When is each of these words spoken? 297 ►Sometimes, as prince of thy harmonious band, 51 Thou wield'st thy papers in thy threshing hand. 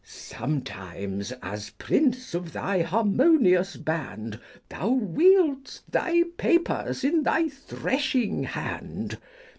297 0.29 1.19
►Sometimes, 1.19 1.37
as 1.43 1.69
prince 1.77 2.33
of 2.33 2.53
thy 2.53 2.81
harmonious 2.81 3.75
band, 3.75 4.39
51 4.67 4.67
Thou 4.71 4.89
wield'st 4.99 5.81
thy 5.91 6.23
papers 6.37 7.03
in 7.03 7.21
thy 7.21 7.47
threshing 7.47 8.45
hand. 8.45 9.19